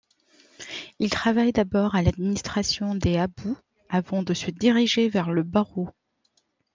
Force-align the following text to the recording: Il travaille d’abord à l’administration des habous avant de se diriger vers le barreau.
Il 0.97 1.11
travaille 1.11 1.51
d’abord 1.51 1.93
à 1.93 2.01
l’administration 2.01 2.95
des 2.95 3.17
habous 3.17 3.55
avant 3.87 4.23
de 4.23 4.33
se 4.33 4.49
diriger 4.49 5.09
vers 5.09 5.29
le 5.31 5.43
barreau. 5.43 5.89